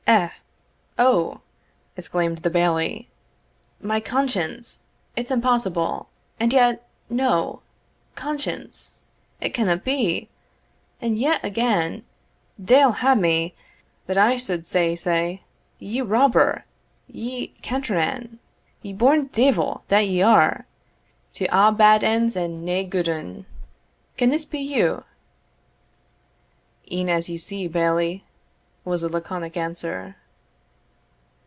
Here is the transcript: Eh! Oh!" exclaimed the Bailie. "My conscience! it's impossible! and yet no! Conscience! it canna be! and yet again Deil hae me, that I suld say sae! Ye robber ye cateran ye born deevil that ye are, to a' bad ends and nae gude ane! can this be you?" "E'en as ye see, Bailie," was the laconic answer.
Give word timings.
Eh! 0.07 0.29
Oh!" 0.99 1.39
exclaimed 1.95 2.39
the 2.39 2.49
Bailie. 2.49 3.07
"My 3.81 4.01
conscience! 4.01 4.81
it's 5.15 5.31
impossible! 5.31 6.09
and 6.37 6.51
yet 6.51 6.85
no! 7.09 7.61
Conscience! 8.15 9.05
it 9.39 9.53
canna 9.53 9.77
be! 9.77 10.27
and 10.99 11.17
yet 11.17 11.41
again 11.45 12.03
Deil 12.61 12.91
hae 12.91 13.15
me, 13.15 13.53
that 14.07 14.17
I 14.17 14.35
suld 14.35 14.65
say 14.65 14.97
sae! 14.97 15.43
Ye 15.79 16.01
robber 16.01 16.65
ye 17.07 17.53
cateran 17.61 18.39
ye 18.81 18.91
born 18.91 19.27
deevil 19.27 19.83
that 19.87 20.07
ye 20.09 20.21
are, 20.21 20.65
to 21.33 21.45
a' 21.57 21.71
bad 21.71 22.03
ends 22.03 22.35
and 22.35 22.65
nae 22.65 22.83
gude 22.83 23.07
ane! 23.07 23.45
can 24.17 24.27
this 24.29 24.43
be 24.43 24.59
you?" 24.59 25.05
"E'en 26.91 27.07
as 27.07 27.29
ye 27.29 27.37
see, 27.37 27.65
Bailie," 27.69 28.25
was 28.83 29.01
the 29.01 29.09
laconic 29.09 29.55
answer. 29.55 30.15